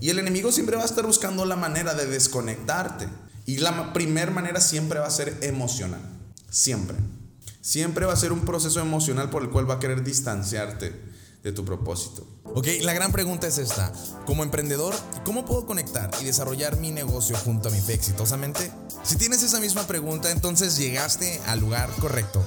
Y 0.00 0.10
el 0.10 0.18
enemigo 0.18 0.52
siempre 0.52 0.76
va 0.76 0.82
a 0.82 0.86
estar 0.86 1.06
buscando 1.06 1.44
la 1.44 1.56
manera 1.56 1.94
de 1.94 2.06
desconectarte. 2.06 3.08
Y 3.46 3.58
la 3.58 3.92
primera 3.92 4.30
manera 4.30 4.60
siempre 4.60 4.98
va 4.98 5.06
a 5.06 5.10
ser 5.10 5.38
emocional. 5.40 6.00
Siempre. 6.50 6.96
Siempre 7.60 8.06
va 8.06 8.12
a 8.12 8.16
ser 8.16 8.32
un 8.32 8.40
proceso 8.40 8.80
emocional 8.80 9.30
por 9.30 9.42
el 9.42 9.50
cual 9.50 9.68
va 9.68 9.74
a 9.74 9.78
querer 9.78 10.04
distanciarte 10.04 10.94
de 11.42 11.52
tu 11.52 11.64
propósito. 11.64 12.26
Ok, 12.44 12.66
la 12.82 12.92
gran 12.92 13.12
pregunta 13.12 13.46
es 13.46 13.58
esta. 13.58 13.92
Como 14.24 14.42
emprendedor, 14.42 14.94
¿cómo 15.24 15.44
puedo 15.44 15.66
conectar 15.66 16.10
y 16.20 16.24
desarrollar 16.24 16.78
mi 16.78 16.90
negocio 16.90 17.36
junto 17.36 17.68
a 17.68 17.72
mi 17.72 17.80
fe 17.80 17.94
exitosamente? 17.94 18.70
Si 19.04 19.16
tienes 19.16 19.42
esa 19.42 19.60
misma 19.60 19.86
pregunta, 19.86 20.30
entonces 20.30 20.76
llegaste 20.76 21.40
al 21.46 21.60
lugar 21.60 21.90
correcto. 22.00 22.44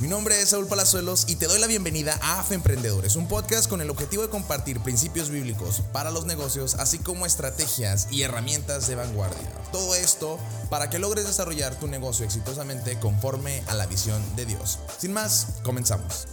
Mi 0.00 0.08
nombre 0.08 0.40
es 0.40 0.48
Saúl 0.48 0.66
Palazuelos 0.66 1.26
y 1.28 1.36
te 1.36 1.46
doy 1.46 1.60
la 1.60 1.66
bienvenida 1.66 2.18
a 2.22 2.40
AFE 2.40 2.54
Emprendedores, 2.54 3.16
un 3.16 3.28
podcast 3.28 3.68
con 3.68 3.82
el 3.82 3.90
objetivo 3.90 4.22
de 4.22 4.30
compartir 4.30 4.80
principios 4.80 5.28
bíblicos 5.28 5.82
para 5.92 6.10
los 6.10 6.24
negocios, 6.24 6.76
así 6.76 6.98
como 6.98 7.26
estrategias 7.26 8.08
y 8.10 8.22
herramientas 8.22 8.86
de 8.88 8.94
vanguardia. 8.94 9.46
Todo 9.72 9.94
esto 9.94 10.38
para 10.70 10.88
que 10.88 10.98
logres 10.98 11.26
desarrollar 11.26 11.78
tu 11.78 11.86
negocio 11.86 12.24
exitosamente 12.24 12.98
conforme 12.98 13.62
a 13.66 13.74
la 13.74 13.84
visión 13.84 14.22
de 14.36 14.46
Dios. 14.46 14.78
Sin 14.98 15.12
más, 15.12 15.60
comenzamos. 15.64 16.26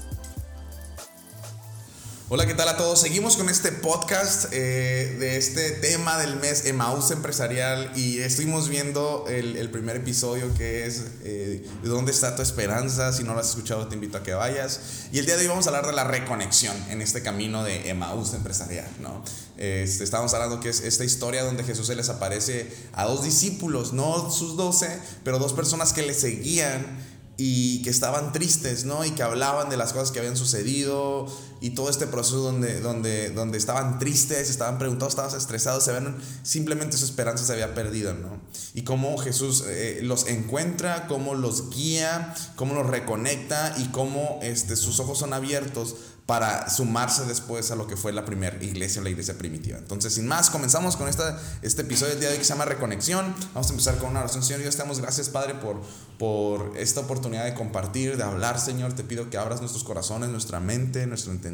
Hola, 2.29 2.45
¿qué 2.45 2.55
tal 2.55 2.67
a 2.67 2.75
todos? 2.75 2.99
Seguimos 2.99 3.37
con 3.37 3.47
este 3.47 3.71
podcast 3.71 4.47
eh, 4.51 5.15
de 5.17 5.37
este 5.37 5.71
tema 5.71 6.17
del 6.17 6.35
mes 6.35 6.65
Emaús 6.65 7.09
Empresarial 7.11 7.93
y 7.95 8.17
estuvimos 8.17 8.67
viendo 8.67 9.23
el, 9.29 9.69
primer 9.69 9.95
episodio 9.95 10.53
que 10.55 10.85
es 10.85 11.05
eh, 11.23 11.65
¿De 11.81 11.87
dónde 11.87 12.11
está 12.11 12.35
tu 12.35 12.41
esperanza? 12.41 13.13
Si 13.13 13.23
no 13.23 13.33
lo 13.33 13.39
has 13.39 13.47
escuchado 13.47 13.87
te 13.87 13.95
invito 13.95 14.17
a 14.17 14.23
que 14.23 14.33
vayas. 14.33 15.07
Y 15.13 15.19
el 15.19 15.25
día 15.25 15.37
de 15.37 15.43
hoy 15.43 15.47
vamos 15.47 15.67
a 15.67 15.69
hablar 15.69 15.87
de 15.87 15.93
la 15.93 16.03
reconexión 16.03 16.75
en 16.89 17.01
este 17.01 17.23
camino 17.23 17.63
de 17.63 17.89
Emaús 17.89 18.33
Empresarial, 18.33 18.89
¿no? 18.99 19.23
Este, 19.55 20.03
estamos 20.03 20.33
hablando 20.33 20.59
que 20.59 20.67
es 20.67 20.81
esta 20.81 21.05
historia 21.05 21.45
donde 21.45 21.63
Jesús 21.63 21.87
se 21.87 21.95
les 21.95 22.09
aparece 22.09 22.69
a 22.91 23.05
dos 23.05 23.23
discípulos, 23.23 23.93
no 23.93 24.29
sus 24.31 24.57
doce, 24.57 24.99
pero 25.23 25.39
dos 25.39 25.53
personas 25.53 25.93
que 25.93 26.01
le 26.01 26.13
seguían 26.13 27.07
y 27.37 27.83
que 27.83 27.91
estaban 27.91 28.33
tristes, 28.33 28.85
¿no? 28.85 29.05
Y 29.05 29.11
que 29.11 29.21
hablaban 29.21 29.69
de 29.69 29.77
las 29.77 29.93
cosas 29.93 30.11
que 30.11 30.19
habían 30.19 30.35
sucedido 30.35 31.27
y 31.59 31.71
todo 31.71 31.89
este 31.89 32.07
proceso 32.07 32.37
donde, 32.37 32.79
donde, 32.81 33.29
donde 33.31 33.57
estaban 33.57 33.99
tristes, 33.99 34.49
estaban 34.49 34.77
preguntados, 34.77 35.13
estaban 35.13 35.35
estresados, 35.35 35.83
se 35.83 35.91
ven, 35.91 36.15
simplemente 36.43 36.97
su 36.97 37.05
esperanza 37.05 37.45
se 37.45 37.53
había 37.53 37.73
perdido, 37.73 38.13
¿no? 38.13 38.39
Y 38.73 38.83
cómo 38.83 39.17
Jesús 39.17 39.63
eh, 39.67 39.99
los 40.03 40.27
encuentra, 40.27 41.07
cómo 41.07 41.35
los 41.35 41.69
guía, 41.69 42.35
cómo 42.55 42.73
los 42.73 42.87
reconecta 42.87 43.75
y 43.77 43.85
cómo 43.89 44.39
este, 44.41 44.75
sus 44.75 44.99
ojos 44.99 45.17
son 45.17 45.33
abiertos 45.33 45.95
para 46.27 46.69
sumarse 46.69 47.23
después 47.23 47.71
a 47.71 47.77
lo 47.77 47.87
que 47.87 47.95
fue 47.95 48.11
la 48.11 48.25
primera 48.25 48.61
iglesia, 48.61 49.01
la 49.01 49.09
iglesia 49.09 49.37
primitiva. 49.37 49.77
Entonces, 49.77 50.13
sin 50.13 50.27
más, 50.27 50.49
comenzamos 50.49 50.97
con 50.97 51.07
esta, 51.07 51.41
este 51.61 51.83
episodio 51.83 52.11
del 52.11 52.19
día 52.19 52.27
de 52.27 52.33
hoy 52.33 52.39
que 52.39 52.43
se 52.45 52.49
llama 52.49 52.65
Reconexión. 52.65 53.33
Vamos 53.53 53.67
a 53.67 53.69
empezar 53.71 53.97
con 53.97 54.09
una 54.09 54.19
oración. 54.19 54.43
Señor, 54.43 54.61
Dios, 54.61 54.75
te 54.75 54.81
damos 54.81 54.99
gracias, 54.99 55.29
Padre, 55.29 55.53
por, 55.55 55.81
por 56.19 56.77
esta 56.77 56.99
oportunidad 56.99 57.45
de 57.45 57.53
compartir, 57.53 58.17
de 58.17 58.23
hablar, 58.23 58.59
Señor. 58.59 58.91
Te 58.91 59.05
pido 59.05 59.29
que 59.29 59.37
abras 59.37 59.61
nuestros 59.61 59.85
corazones, 59.85 60.29
nuestra 60.29 60.59
mente, 60.59 61.07
nuestro 61.07 61.31
entendimiento, 61.31 61.46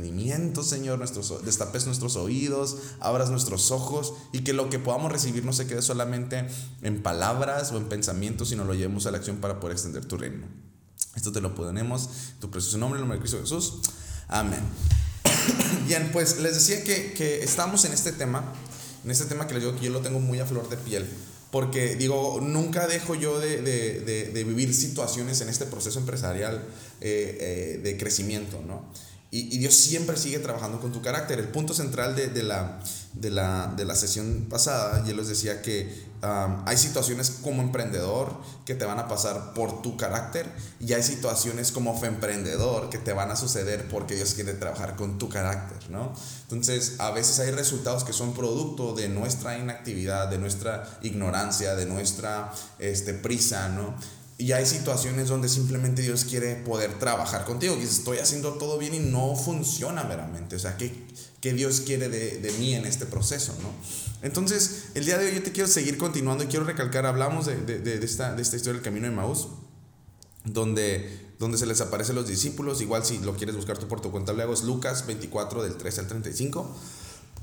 Señor, 0.64 0.98
nuestros, 0.98 1.46
destapes 1.46 1.86
nuestros 1.86 2.16
oídos, 2.16 2.78
abras 3.00 3.30
nuestros 3.30 3.72
ojos 3.72 4.14
y 4.32 4.44
que 4.44 4.54
lo 4.54 4.70
que 4.70 4.80
podamos 4.80 5.12
recibir 5.12 5.46
no 5.46 5.54
se 5.54 5.68
quede 5.68 5.82
solamente 5.82 6.48
en 6.82 7.02
palabras 7.02 7.72
o 7.72 7.78
en 7.78 7.86
pensamientos, 7.90 8.50
sino 8.50 8.64
lo 8.66 8.74
llevemos 8.74 9.06
a 9.06 9.12
la 9.12 9.18
acción 9.18 9.38
para 9.38 9.60
poder 9.60 9.76
extender 9.76 10.06
tu 10.06 10.18
reino. 10.18 10.48
Esto 11.16 11.32
te 11.32 11.42
lo 11.42 11.54
ponemos 11.54 12.10
en 12.34 12.40
tu 12.40 12.50
precioso 12.50 12.78
nombre, 12.78 13.00
en 13.00 13.04
el 13.04 13.10
nombre 13.10 13.18
de 13.18 13.22
Cristo 13.22 13.40
Jesús. 13.40 13.82
Amén. 14.28 14.62
Bien, 15.88 16.10
pues 16.12 16.40
les 16.40 16.56
decía 16.56 16.84
que, 16.84 17.14
que, 17.14 17.44
estamos 17.44 17.86
en 17.86 17.94
este 17.94 18.12
tema, 18.12 18.44
en 19.04 19.12
este 19.12 19.26
tema 19.26 19.48
que 19.48 19.54
les 19.54 19.64
digo 19.64 19.76
que 19.76 19.86
yo 19.86 19.92
lo 19.92 20.00
tengo 20.00 20.20
muy 20.20 20.40
a 20.40 20.46
flor 20.46 20.70
de 20.70 20.78
piel, 20.78 21.08
porque 21.52 21.96
digo, 21.96 22.40
nunca 22.42 22.88
dejo 22.88 23.14
yo 23.16 23.40
de, 23.40 23.62
de, 23.62 24.32
de, 24.32 24.44
vivir 24.44 24.74
situaciones 24.74 25.40
en 25.42 25.50
este 25.50 25.66
proceso 25.66 26.00
empresarial 26.00 26.64
eh, 27.00 27.38
eh, 27.40 27.80
de 27.84 27.98
crecimiento, 27.98 28.62
¿no? 28.66 28.86
Y, 29.34 29.58
Dios 29.58 29.74
siempre 29.74 30.16
sigue 30.16 30.38
trabajando 30.38 30.80
con 30.80 30.92
tu 30.92 31.02
carácter. 31.02 31.40
El 31.40 31.48
punto 31.48 31.74
central 31.74 32.16
de, 32.16 32.28
de 32.28 32.44
la, 32.44 32.80
de, 33.14 33.32
la, 33.32 33.74
de 33.76 33.84
la 33.84 33.96
sesión 33.96 34.46
pasada, 34.48 35.04
yo 35.08 35.16
les 35.16 35.28
decía 35.28 35.64
que 35.64 36.14
hay 36.22 36.78
situaciones 36.78 37.32
como 37.42 37.62
emprendedor 37.64 38.38
que 38.66 38.76
te 38.76 38.86
van 38.86 39.00
a 39.00 39.08
pasar 39.10 39.54
por 39.54 39.82
tu 39.82 39.98
carácter 39.98 40.50
y 40.80 40.94
hay 40.94 41.04
situaciones 41.04 41.72
como 41.72 42.00
emprendedor 42.06 42.90
que 42.90 42.98
te 42.98 43.12
van 43.12 43.30
a 43.32 43.36
suceder 43.36 43.90
porque 43.90 44.16
Dios 44.16 44.36
quiere 44.36 44.54
trabajar 44.54 44.96
con 44.96 45.18
tu 45.18 45.28
carácter, 45.28 45.90
¿no? 45.90 46.14
Entonces, 46.44 46.96
a 47.00 47.12
veces 47.12 47.40
hay 47.40 47.52
resultados 47.52 48.06
que 48.06 48.14
son 48.14 48.34
producto 48.34 48.94
de 48.94 49.10
nuestra 49.10 49.58
inactividad, 49.58 50.30
de 50.30 50.38
nuestra 50.38 50.98
ignorancia, 51.02 51.76
de 51.76 51.88
nuestra 51.88 52.54
este, 52.80 53.14
prisa, 53.14 53.68
¿no? 53.70 53.96
Y 54.38 54.52
hay 54.52 54.66
situaciones 54.66 55.28
donde 55.28 55.48
simplemente 55.48 56.02
Dios 56.02 56.26
quiere 56.26 56.56
poder 56.56 56.98
trabajar 56.98 57.46
contigo. 57.46 57.78
Y 57.80 57.84
estoy 57.84 58.18
haciendo 58.18 58.54
todo 58.54 58.78
bien 58.78 58.94
y 58.96 59.00
no 59.00 59.36
funciona 59.36 60.04
veramente. 60.04 60.56
O 60.56 60.60
sea, 60.60 60.76
¿qué, 60.76 61.06
qué 61.40 61.54
Dios 61.54 61.82
quiere 61.82 62.10
de, 62.10 62.40
de, 62.40 62.52
mí 62.54 62.74
en 62.74 62.86
este 62.86 63.06
proceso? 63.06 63.54
¿no? 63.62 63.70
Entonces, 64.24 64.86
el 64.96 65.06
día 65.06 65.18
de 65.18 65.28
hoy 65.28 65.36
yo 65.36 65.44
te 65.44 65.52
quiero 65.52 65.70
seguir 65.70 65.98
continuando 65.98 66.44
y 66.44 66.48
quiero 66.48 66.66
recalcar, 66.66 67.06
hablamos 67.06 67.46
de, 67.46 67.58
de, 67.58 67.80
de 67.80 68.06
esta, 68.06 68.34
de 68.34 68.42
esta 68.42 68.56
historia 68.56 68.74
del 68.74 68.84
camino 68.84 69.08
de 69.08 69.14
Maús, 69.14 69.50
donde, 70.46 71.36
donde 71.38 71.58
se 71.60 71.68
les 71.68 71.80
aparecen 71.82 72.16
los 72.16 72.28
discípulos. 72.28 72.82
Igual 72.82 73.06
si 73.06 73.20
lo 73.20 73.36
quieres 73.36 73.56
buscar 73.56 73.78
tú 73.78 73.88
por 73.88 74.02
tu 74.02 74.12
cuenta, 74.12 74.34
luego 74.34 74.54
es 74.54 74.64
Lucas 74.64 75.06
24 75.06 75.62
del 75.62 75.78
13 75.78 76.02
al 76.02 76.08
35. 76.08 76.76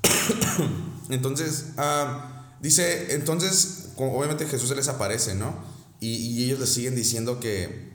entonces, 1.08 1.66
ah, 1.76 2.56
dice, 2.60 3.14
entonces, 3.14 3.90
obviamente 3.96 4.46
Jesús 4.46 4.68
se 4.68 4.74
les 4.74 4.88
aparece, 4.88 5.36
¿no? 5.36 5.69
Y, 6.00 6.44
ellos 6.44 6.58
les 6.58 6.70
siguen 6.70 6.96
diciendo 6.96 7.38
que 7.40 7.90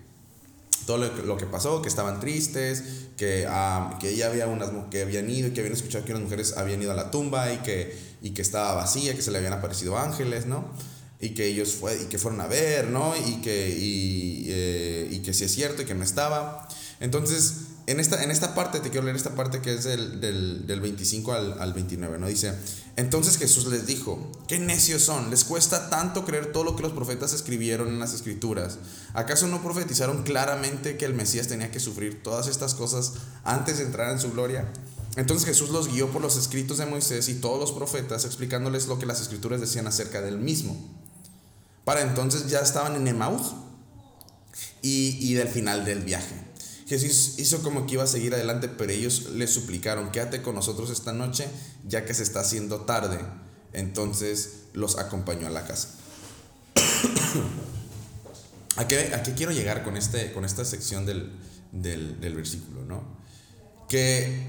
todo 0.85 0.97
lo, 0.99 1.37
que 1.37 1.47
pasó, 1.47 1.81
que 1.81 1.89
estaban 1.89 2.19
tristes, 2.19 2.83
que, 3.17 3.47
ah, 3.49 3.97
que 3.99 4.15
ya 4.15 4.27
había 4.27 4.45
unas 4.47 4.69
que 4.91 5.01
habían 5.01 5.29
ido, 5.29 5.51
que 5.51 5.61
habían 5.61 5.73
escuchado 5.73 6.05
que 6.05 6.11
unas 6.11 6.23
mujeres 6.23 6.55
habían 6.57 6.81
ido 6.81 6.91
a 6.91 6.95
la 6.95 7.09
tumba 7.09 7.51
y 7.51 7.57
que, 7.57 7.97
y 8.21 8.31
que 8.31 8.43
estaba 8.43 8.75
vacía, 8.75 9.15
que 9.15 9.23
se 9.23 9.31
le 9.31 9.39
habían 9.39 9.53
aparecido 9.53 9.97
ángeles, 9.97 10.45
¿no? 10.45 10.65
Y 11.19 11.29
que 11.29 11.47
ellos 11.47 11.73
fue, 11.73 11.99
y 11.99 12.05
que 12.05 12.19
fueron 12.19 12.39
a 12.41 12.47
ver, 12.47 12.89
¿no? 12.89 13.15
Y 13.25 13.41
que, 13.41 13.69
y, 13.69 14.45
eh, 14.49 15.07
y 15.11 15.19
que 15.19 15.33
sí 15.33 15.45
es 15.45 15.51
cierto 15.51 15.81
y 15.81 15.85
que 15.85 15.95
no 15.95 16.03
estaba. 16.03 16.67
Entonces, 16.99 17.53
en 17.87 17.99
esta, 17.99 18.23
en 18.23 18.31
esta 18.31 18.53
parte, 18.53 18.79
te 18.79 18.89
quiero 18.89 19.05
leer 19.05 19.15
esta 19.15 19.35
parte 19.35 19.61
que 19.61 19.73
es 19.73 19.83
del, 19.83 20.19
del, 20.19 20.67
del 20.67 20.81
25 20.81 21.33
al, 21.33 21.59
al, 21.59 21.73
29, 21.73 22.19
¿no? 22.19 22.27
Dice, 22.27 22.53
entonces 22.97 23.37
Jesús 23.37 23.67
les 23.67 23.85
dijo, 23.85 24.31
qué 24.47 24.57
necios 24.57 25.01
son, 25.01 25.29
les 25.29 25.43
cuesta 25.43 25.89
tanto 25.89 26.23
creer 26.23 26.53
todo 26.53 26.63
lo 26.63 26.77
que 26.77 26.81
los 26.81 26.93
profetas 26.93 27.33
escribieron 27.33 27.89
en 27.89 27.99
las 27.99 28.13
escrituras. 28.13 28.77
¿Acaso 29.13 29.47
no 29.47 29.61
profetizaron 29.61 30.23
claramente 30.23 30.95
que 30.95 31.03
el 31.03 31.13
Mesías 31.13 31.47
tenía 31.47 31.71
que 31.71 31.81
sufrir 31.81 32.23
todas 32.23 32.47
estas 32.47 32.73
cosas 32.73 33.13
antes 33.43 33.79
de 33.79 33.83
entrar 33.83 34.11
en 34.11 34.19
su 34.19 34.31
gloria? 34.31 34.71
Entonces 35.17 35.45
Jesús 35.45 35.71
los 35.71 35.91
guió 35.91 36.09
por 36.09 36.21
los 36.21 36.37
escritos 36.37 36.77
de 36.77 36.85
Moisés 36.85 37.27
y 37.27 37.35
todos 37.35 37.59
los 37.59 37.73
profetas, 37.73 38.23
explicándoles 38.23 38.87
lo 38.87 38.97
que 38.97 39.05
las 39.05 39.19
escrituras 39.19 39.59
decían 39.59 39.87
acerca 39.87 40.21
del 40.21 40.37
mismo. 40.37 40.77
Para 41.83 42.01
entonces 42.01 42.47
ya 42.47 42.59
estaban 42.59 42.95
en 42.95 43.07
Emaús 43.09 43.55
y, 44.81 45.17
y 45.19 45.33
del 45.33 45.49
final 45.49 45.83
del 45.83 45.99
viaje. 45.99 46.44
Jesús 46.85 47.39
hizo 47.39 47.63
como 47.63 47.87
que 47.87 47.93
iba 47.93 48.03
a 48.03 48.07
seguir 48.07 48.35
adelante, 48.35 48.67
pero 48.67 48.91
ellos 48.91 49.31
le 49.31 49.47
suplicaron, 49.47 50.11
quédate 50.11 50.41
con 50.41 50.55
nosotros 50.55 50.91
esta 50.91 51.13
noche, 51.13 51.47
ya 51.87 52.05
que 52.05 52.13
se 52.13 52.23
está 52.23 52.41
haciendo 52.41 52.81
tarde. 52.81 53.19
Entonces 53.73 54.65
los 54.73 54.97
acompañó 54.97 55.47
a 55.47 55.49
la 55.49 55.65
casa. 55.65 55.89
¿A 58.77 58.87
qué, 58.87 59.33
quiero 59.35 59.51
llegar 59.51 59.83
con, 59.83 59.97
este, 59.97 60.31
con 60.33 60.45
esta 60.45 60.63
sección 60.63 61.05
del, 61.05 61.31
del 61.71 62.35
versículo? 62.35 62.85
¿no? 62.85 63.03
Que 63.89 64.47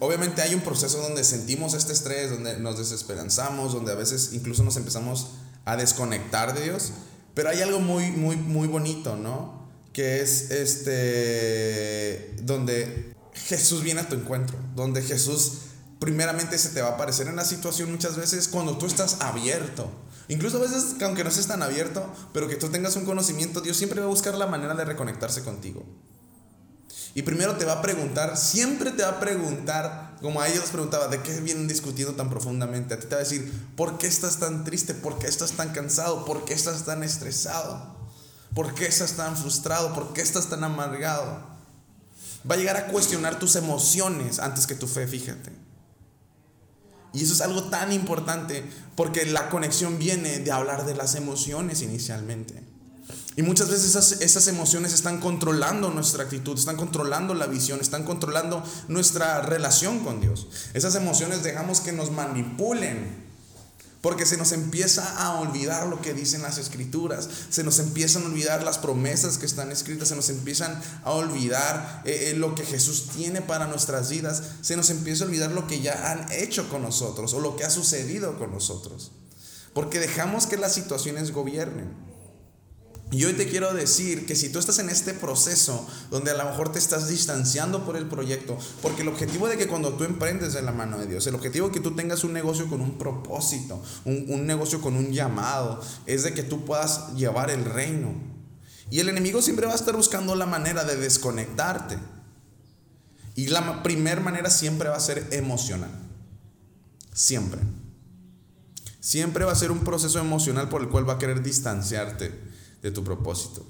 obviamente 0.00 0.42
hay 0.42 0.54
un 0.54 0.60
proceso 0.60 0.98
donde 0.98 1.24
sentimos 1.24 1.74
este 1.74 1.92
estrés, 1.92 2.30
donde 2.30 2.58
nos 2.58 2.78
desesperanzamos, 2.78 3.72
donde 3.72 3.92
a 3.92 3.94
veces 3.94 4.30
incluso 4.32 4.64
nos 4.64 4.76
empezamos 4.76 5.28
a 5.64 5.76
desconectar 5.76 6.54
de 6.54 6.64
Dios, 6.64 6.92
pero 7.34 7.48
hay 7.48 7.62
algo 7.62 7.80
muy, 7.80 8.10
muy, 8.10 8.36
muy 8.36 8.68
bonito, 8.68 9.16
¿no? 9.16 9.63
Que 9.94 10.20
es 10.20 10.50
este, 10.50 12.34
donde 12.42 13.14
Jesús 13.32 13.82
viene 13.82 14.02
a 14.02 14.08
tu 14.08 14.16
encuentro, 14.16 14.58
donde 14.74 15.00
Jesús 15.00 15.52
primeramente 16.00 16.58
se 16.58 16.70
te 16.70 16.82
va 16.82 16.88
a 16.88 16.92
aparecer 16.94 17.28
en 17.28 17.36
la 17.36 17.44
situación 17.44 17.90
muchas 17.92 18.16
veces 18.16 18.48
cuando 18.48 18.76
tú 18.76 18.86
estás 18.86 19.20
abierto. 19.20 19.90
Incluso 20.26 20.56
a 20.56 20.60
veces, 20.60 20.96
aunque 21.02 21.22
no 21.22 21.30
estés 21.30 21.46
tan 21.46 21.62
abierto, 21.62 22.12
pero 22.32 22.48
que 22.48 22.56
tú 22.56 22.68
tengas 22.70 22.96
un 22.96 23.04
conocimiento, 23.04 23.60
Dios 23.60 23.76
siempre 23.76 24.00
va 24.00 24.06
a 24.06 24.10
buscar 24.10 24.34
la 24.34 24.48
manera 24.48 24.74
de 24.74 24.84
reconectarse 24.84 25.44
contigo. 25.44 25.86
Y 27.14 27.22
primero 27.22 27.54
te 27.56 27.64
va 27.64 27.74
a 27.74 27.82
preguntar, 27.82 28.36
siempre 28.36 28.90
te 28.90 29.04
va 29.04 29.10
a 29.10 29.20
preguntar, 29.20 30.16
como 30.20 30.40
a 30.40 30.48
ellos 30.48 30.70
preguntaba, 30.72 31.06
¿de 31.06 31.22
qué 31.22 31.38
vienen 31.40 31.68
discutiendo 31.68 32.14
tan 32.14 32.28
profundamente? 32.28 32.94
A 32.94 32.98
ti 32.98 33.06
te 33.06 33.14
va 33.14 33.20
a 33.20 33.24
decir, 33.24 33.52
¿por 33.76 33.98
qué 33.98 34.08
estás 34.08 34.40
tan 34.40 34.64
triste? 34.64 34.94
¿Por 34.94 35.20
qué 35.20 35.28
estás 35.28 35.52
tan 35.52 35.70
cansado? 35.70 36.24
¿Por 36.24 36.44
qué 36.44 36.54
estás 36.54 36.84
tan 36.84 37.04
estresado? 37.04 37.93
¿Por 38.54 38.74
qué 38.74 38.86
estás 38.86 39.14
tan 39.14 39.36
frustrado? 39.36 39.94
¿Por 39.94 40.12
qué 40.12 40.22
estás 40.22 40.48
tan 40.48 40.62
amargado? 40.62 41.54
Va 42.48 42.54
a 42.54 42.58
llegar 42.58 42.76
a 42.76 42.86
cuestionar 42.86 43.38
tus 43.38 43.56
emociones 43.56 44.38
antes 44.38 44.66
que 44.66 44.74
tu 44.74 44.86
fe, 44.86 45.06
fíjate. 45.06 45.50
Y 47.12 47.22
eso 47.22 47.32
es 47.32 47.40
algo 47.40 47.64
tan 47.64 47.92
importante 47.92 48.64
porque 48.96 49.24
la 49.26 49.48
conexión 49.48 49.98
viene 49.98 50.40
de 50.40 50.52
hablar 50.52 50.84
de 50.84 50.94
las 50.94 51.14
emociones 51.14 51.82
inicialmente. 51.82 52.62
Y 53.36 53.42
muchas 53.42 53.68
veces 53.68 53.86
esas, 53.86 54.20
esas, 54.20 54.46
emociones 54.46 54.92
están 54.92 55.20
controlando 55.20 55.90
nuestra 55.90 56.24
actitud, 56.24 56.56
están 56.56 56.76
controlando 56.76 57.34
la 57.34 57.46
visión, 57.46 57.80
están 57.80 58.04
controlando 58.04 58.62
nuestra 58.88 59.42
relación 59.42 60.00
con 60.00 60.20
Dios. 60.20 60.46
Esas 60.72 60.94
emociones 60.94 61.42
dejamos 61.42 61.80
que 61.80 61.92
nos 61.92 62.12
manipulen 62.12 63.23
porque 64.04 64.26
se 64.26 64.36
nos 64.36 64.52
empieza 64.52 65.16
a 65.16 65.40
olvidar 65.40 65.86
lo 65.86 66.02
que 66.02 66.12
dicen 66.12 66.42
las 66.42 66.58
escrituras, 66.58 67.26
se 67.48 67.64
nos 67.64 67.78
empiezan 67.78 68.24
a 68.24 68.26
olvidar 68.26 68.62
las 68.62 68.76
promesas 68.76 69.38
que 69.38 69.46
están 69.46 69.72
escritas, 69.72 70.08
se 70.08 70.14
nos 70.14 70.28
empiezan 70.28 70.78
a 71.04 71.12
olvidar 71.12 72.02
eh, 72.04 72.28
eh, 72.28 72.34
lo 72.34 72.54
que 72.54 72.66
Jesús 72.66 73.08
tiene 73.16 73.40
para 73.40 73.66
nuestras 73.66 74.10
vidas, 74.10 74.42
se 74.60 74.76
nos 74.76 74.90
empieza 74.90 75.24
a 75.24 75.28
olvidar 75.28 75.52
lo 75.52 75.66
que 75.66 75.80
ya 75.80 76.10
han 76.10 76.30
hecho 76.30 76.68
con 76.68 76.82
nosotros 76.82 77.32
o 77.32 77.40
lo 77.40 77.56
que 77.56 77.64
ha 77.64 77.70
sucedido 77.70 78.38
con 78.38 78.52
nosotros. 78.52 79.12
Porque 79.72 80.00
dejamos 80.00 80.44
que 80.44 80.58
las 80.58 80.74
situaciones 80.74 81.32
gobiernen. 81.32 82.13
Y 83.14 83.24
hoy 83.26 83.34
te 83.34 83.46
quiero 83.46 83.72
decir 83.72 84.26
que 84.26 84.34
si 84.34 84.48
tú 84.48 84.58
estás 84.58 84.80
en 84.80 84.90
este 84.90 85.14
proceso 85.14 85.86
donde 86.10 86.32
a 86.32 86.34
lo 86.34 86.46
mejor 86.46 86.72
te 86.72 86.80
estás 86.80 87.06
distanciando 87.06 87.84
por 87.84 87.96
el 87.96 88.08
proyecto, 88.08 88.58
porque 88.82 89.02
el 89.02 89.08
objetivo 89.08 89.46
de 89.46 89.56
que 89.56 89.68
cuando 89.68 89.92
tú 89.92 90.02
emprendes 90.02 90.52
de 90.52 90.62
la 90.62 90.72
mano 90.72 90.98
de 90.98 91.06
Dios, 91.06 91.24
el 91.28 91.36
objetivo 91.36 91.68
de 91.68 91.74
que 91.74 91.78
tú 91.78 91.94
tengas 91.94 92.24
un 92.24 92.32
negocio 92.32 92.68
con 92.68 92.80
un 92.80 92.98
propósito, 92.98 93.80
un, 94.04 94.26
un 94.30 94.48
negocio 94.48 94.80
con 94.80 94.96
un 94.96 95.12
llamado, 95.12 95.80
es 96.06 96.24
de 96.24 96.34
que 96.34 96.42
tú 96.42 96.64
puedas 96.64 97.14
llevar 97.14 97.50
el 97.50 97.64
reino. 97.64 98.14
Y 98.90 98.98
el 98.98 99.08
enemigo 99.08 99.42
siempre 99.42 99.66
va 99.66 99.74
a 99.74 99.76
estar 99.76 99.94
buscando 99.94 100.34
la 100.34 100.46
manera 100.46 100.82
de 100.82 100.96
desconectarte. 100.96 101.96
Y 103.36 103.46
la 103.46 103.84
primera 103.84 104.22
manera 104.22 104.50
siempre 104.50 104.88
va 104.88 104.96
a 104.96 105.00
ser 105.00 105.28
emocional. 105.30 105.92
Siempre. 107.12 107.60
Siempre 108.98 109.44
va 109.44 109.52
a 109.52 109.56
ser 109.56 109.70
un 109.70 109.84
proceso 109.84 110.18
emocional 110.18 110.68
por 110.68 110.82
el 110.82 110.88
cual 110.88 111.08
va 111.08 111.12
a 111.12 111.18
querer 111.18 111.44
distanciarte 111.44 112.52
de 112.84 112.90
tu 112.90 113.02
propósito. 113.02 113.64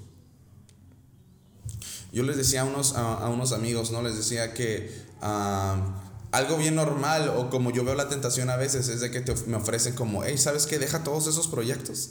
Yo 2.12 2.24
les 2.24 2.36
decía 2.36 2.62
a 2.62 2.64
unos, 2.64 2.94
a, 2.94 3.28
unos 3.28 3.52
amigos, 3.52 3.92
¿no? 3.92 4.02
Les 4.02 4.16
decía 4.16 4.52
que 4.54 4.92
ah, 5.22 6.02
algo 6.32 6.56
bien 6.56 6.74
normal 6.74 7.28
o 7.28 7.48
como 7.48 7.70
yo 7.70 7.84
veo 7.84 7.94
la 7.94 8.08
tentación 8.08 8.50
a 8.50 8.56
veces 8.56 8.88
es 8.88 9.00
de 9.00 9.12
que 9.12 9.24
me 9.46 9.56
ofrecen 9.56 9.94
como, 9.94 10.24
hey, 10.24 10.36
¿sabes 10.36 10.66
qué? 10.66 10.80
Deja 10.80 11.04
todos 11.04 11.28
esos 11.28 11.46
proyectos 11.46 12.10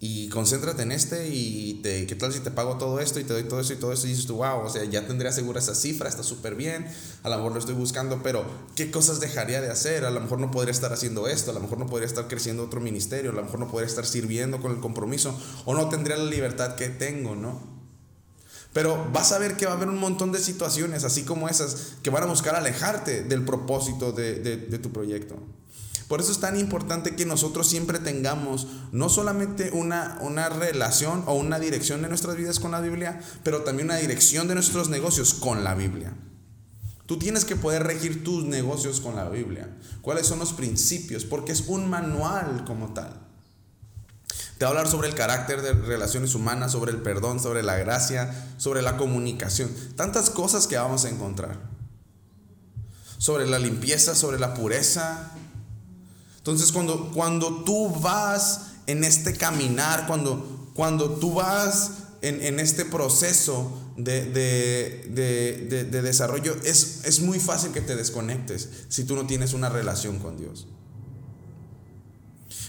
y 0.00 0.28
concéntrate 0.28 0.82
en 0.82 0.92
este 0.92 1.28
y 1.28 1.80
te, 1.82 2.06
qué 2.06 2.14
tal 2.14 2.32
si 2.32 2.38
te 2.38 2.52
pago 2.52 2.78
todo 2.78 3.00
esto 3.00 3.18
y 3.18 3.24
te 3.24 3.32
doy 3.32 3.44
todo 3.44 3.58
eso 3.58 3.72
y 3.72 3.76
todo 3.76 3.92
eso 3.92 4.06
y 4.06 4.10
dices 4.10 4.26
tú, 4.26 4.36
wow, 4.36 4.60
o 4.60 4.70
sea, 4.70 4.84
ya 4.84 5.06
tendría 5.08 5.32
segura 5.32 5.58
esa 5.58 5.74
cifra, 5.74 6.08
está 6.08 6.22
súper 6.22 6.54
bien, 6.54 6.86
a 7.24 7.28
lo 7.28 7.36
mejor 7.36 7.52
lo 7.52 7.58
estoy 7.58 7.74
buscando, 7.74 8.22
pero 8.22 8.44
¿qué 8.76 8.92
cosas 8.92 9.18
dejaría 9.18 9.60
de 9.60 9.70
hacer? 9.70 10.04
A 10.04 10.10
lo 10.10 10.20
mejor 10.20 10.38
no 10.38 10.52
podría 10.52 10.70
estar 10.70 10.92
haciendo 10.92 11.26
esto, 11.26 11.50
a 11.50 11.54
lo 11.54 11.60
mejor 11.60 11.78
no 11.78 11.86
podría 11.86 12.06
estar 12.06 12.28
creciendo 12.28 12.62
otro 12.62 12.80
ministerio, 12.80 13.32
a 13.32 13.34
lo 13.34 13.42
mejor 13.42 13.58
no 13.58 13.68
podría 13.68 13.88
estar 13.88 14.06
sirviendo 14.06 14.60
con 14.60 14.70
el 14.70 14.78
compromiso 14.78 15.36
o 15.64 15.74
no 15.74 15.88
tendría 15.88 16.16
la 16.16 16.30
libertad 16.30 16.76
que 16.76 16.88
tengo, 16.88 17.34
¿no? 17.34 17.76
Pero 18.72 19.08
vas 19.12 19.32
a 19.32 19.38
ver 19.38 19.56
que 19.56 19.66
va 19.66 19.72
a 19.72 19.76
haber 19.76 19.88
un 19.88 19.98
montón 19.98 20.30
de 20.30 20.38
situaciones 20.38 21.02
así 21.02 21.24
como 21.24 21.48
esas 21.48 21.94
que 22.04 22.10
van 22.10 22.22
a 22.22 22.26
buscar 22.26 22.54
alejarte 22.54 23.24
del 23.24 23.44
propósito 23.44 24.12
de, 24.12 24.36
de 24.36 24.78
tu 24.78 24.92
proyecto. 24.92 25.42
Por 26.08 26.20
eso 26.20 26.32
es 26.32 26.40
tan 26.40 26.58
importante 26.58 27.14
que 27.14 27.26
nosotros 27.26 27.68
siempre 27.68 27.98
tengamos 27.98 28.66
no 28.92 29.10
solamente 29.10 29.70
una, 29.72 30.18
una 30.22 30.48
relación 30.48 31.22
o 31.26 31.34
una 31.34 31.58
dirección 31.58 32.00
de 32.00 32.08
nuestras 32.08 32.36
vidas 32.36 32.58
con 32.58 32.70
la 32.70 32.80
Biblia, 32.80 33.20
pero 33.44 33.62
también 33.62 33.88
una 33.88 33.98
dirección 33.98 34.48
de 34.48 34.54
nuestros 34.54 34.88
negocios 34.88 35.34
con 35.34 35.64
la 35.64 35.74
Biblia. 35.74 36.14
Tú 37.04 37.18
tienes 37.18 37.44
que 37.44 37.56
poder 37.56 37.84
regir 37.84 38.24
tus 38.24 38.44
negocios 38.44 39.00
con 39.00 39.16
la 39.16 39.28
Biblia. 39.28 39.68
¿Cuáles 40.00 40.26
son 40.26 40.38
los 40.38 40.54
principios? 40.54 41.24
Porque 41.24 41.52
es 41.52 41.64
un 41.66 41.88
manual 41.88 42.64
como 42.66 42.94
tal. 42.94 43.28
Te 44.58 44.64
va 44.64 44.70
a 44.70 44.72
hablar 44.72 44.88
sobre 44.88 45.08
el 45.08 45.14
carácter 45.14 45.62
de 45.62 45.72
relaciones 45.72 46.34
humanas, 46.34 46.72
sobre 46.72 46.90
el 46.90 47.00
perdón, 47.00 47.38
sobre 47.38 47.62
la 47.62 47.76
gracia, 47.76 48.48
sobre 48.56 48.82
la 48.82 48.96
comunicación. 48.96 49.70
Tantas 49.94 50.30
cosas 50.30 50.66
que 50.66 50.76
vamos 50.76 51.04
a 51.04 51.10
encontrar. 51.10 51.58
Sobre 53.18 53.46
la 53.46 53.58
limpieza, 53.58 54.14
sobre 54.14 54.38
la 54.38 54.54
pureza, 54.54 55.32
entonces 56.48 56.72
cuando, 56.72 57.10
cuando 57.10 57.62
tú 57.62 57.90
vas 58.00 58.68
en 58.86 59.04
este 59.04 59.34
caminar, 59.36 60.06
cuando, 60.06 60.70
cuando 60.72 61.10
tú 61.10 61.34
vas 61.34 61.90
en, 62.22 62.58
este 62.58 62.86
proceso 62.86 63.70
de, 63.98 64.30
desarrollo, 65.90 66.56
es, 66.64 67.02
es, 67.04 67.20
muy 67.20 67.38
fácil 67.38 67.72
que 67.72 67.82
te 67.82 67.94
desconectes 67.96 68.70
si 68.88 69.04
tú 69.04 69.14
no 69.14 69.26
tienes 69.26 69.52
una 69.52 69.68
relación 69.68 70.18
con 70.20 70.38
Dios. 70.38 70.66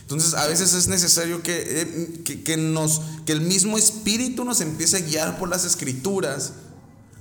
Entonces 0.02 0.34
a 0.34 0.46
veces 0.48 0.74
es 0.74 0.90
necesario 0.90 1.42
que, 1.42 1.82
eh, 1.82 2.22
que, 2.26 2.44
que, 2.44 2.58
nos, 2.58 3.02
que 3.26 3.32
el 3.32 3.40
mismo 3.40 3.78
Espíritu 3.78 4.44
nos 4.44 4.60
empiece 4.60 4.98
a 4.98 5.00
guiar 5.00 5.40
por 5.40 5.48
las 5.48 5.64
escrituras 5.64 6.52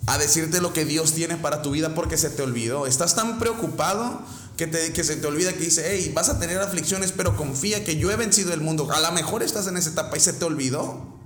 a 0.07 0.19
decirte 0.19 0.61
lo 0.61 0.73
que 0.73 0.85
Dios 0.85 1.13
tiene 1.13 1.37
para 1.37 1.63
tu 1.63 1.71
vida 1.71 1.95
porque 1.95 2.17
se 2.17 2.31
te 2.31 2.43
olvidó. 2.43 2.89
Estás 2.89 3.15
tan 3.15 3.39
preocupado 3.39 4.23
que, 4.59 4.67
te, 4.67 4.93
que 4.93 5.05
se 5.05 5.17
te 5.17 5.27
olvida 5.27 5.53
que 5.53 5.61
dice, 5.61 5.87
hey, 5.89 6.11
vas 6.15 6.29
a 6.29 6.41
tener 6.41 6.59
aflicciones, 6.59 7.13
pero 7.13 7.37
confía 7.37 7.85
que 7.85 7.97
yo 7.97 8.11
he 8.11 8.17
vencido 8.17 8.53
el 8.53 8.61
mundo. 8.61 8.91
A 8.91 9.01
lo 9.01 9.13
mejor 9.13 9.45
estás 9.45 9.69
en 9.69 9.77
esa 9.77 9.91
etapa 9.91 10.17
y 10.17 10.21
se 10.21 10.33
te 10.33 10.45
olvidó. 10.45 11.17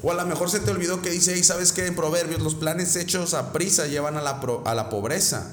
O 0.00 0.12
a 0.12 0.14
lo 0.14 0.24
mejor 0.26 0.50
se 0.50 0.60
te 0.60 0.70
olvidó 0.70 1.02
que 1.02 1.10
dice, 1.10 1.32
hey, 1.34 1.42
¿sabes 1.42 1.72
qué? 1.72 1.86
En 1.86 1.96
Proverbios, 1.96 2.40
los 2.40 2.54
planes 2.54 2.94
hechos 2.94 3.34
a 3.34 3.52
prisa 3.52 3.88
llevan 3.88 4.16
a 4.16 4.22
la, 4.22 4.40
a 4.64 4.74
la 4.74 4.88
pobreza. 4.90 5.50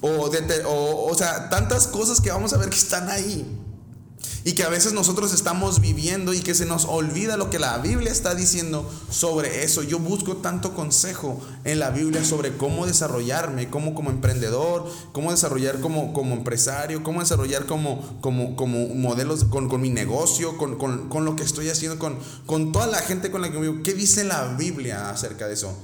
O, 0.00 0.08
o, 0.08 1.10
o 1.10 1.14
sea, 1.16 1.50
tantas 1.50 1.88
cosas 1.88 2.20
que 2.20 2.30
vamos 2.30 2.52
a 2.52 2.58
ver 2.58 2.70
que 2.70 2.76
están 2.76 3.10
ahí. 3.10 3.44
Y 4.46 4.52
que 4.52 4.62
a 4.62 4.68
veces 4.68 4.92
nosotros 4.92 5.34
estamos 5.34 5.80
viviendo 5.80 6.32
y 6.32 6.38
que 6.38 6.54
se 6.54 6.66
nos 6.66 6.84
olvida 6.84 7.36
lo 7.36 7.50
que 7.50 7.58
la 7.58 7.78
Biblia 7.78 8.12
está 8.12 8.36
diciendo 8.36 8.88
sobre 9.10 9.64
eso. 9.64 9.82
Yo 9.82 9.98
busco 9.98 10.36
tanto 10.36 10.72
consejo 10.72 11.40
en 11.64 11.80
la 11.80 11.90
Biblia 11.90 12.24
sobre 12.24 12.56
cómo 12.56 12.86
desarrollarme, 12.86 13.68
cómo 13.70 13.92
como 13.92 14.10
emprendedor, 14.10 14.88
cómo 15.10 15.32
desarrollar 15.32 15.80
como, 15.80 16.12
como 16.12 16.36
empresario, 16.36 17.02
cómo 17.02 17.18
desarrollar 17.18 17.66
como, 17.66 18.20
como, 18.20 18.54
como 18.54 18.86
modelos 18.94 19.42
con, 19.46 19.68
con 19.68 19.80
mi 19.80 19.90
negocio, 19.90 20.56
con, 20.56 20.78
con, 20.78 21.08
con, 21.08 21.24
lo 21.24 21.34
que 21.34 21.42
estoy 21.42 21.68
haciendo, 21.68 21.98
con, 21.98 22.16
con 22.46 22.70
toda 22.70 22.86
la 22.86 22.98
gente 22.98 23.32
con 23.32 23.42
la 23.42 23.50
que 23.50 23.58
vivo. 23.58 23.82
¿Qué 23.82 23.94
dice 23.94 24.22
la 24.22 24.54
Biblia 24.54 25.10
acerca 25.10 25.48
de 25.48 25.54
eso? 25.54 25.76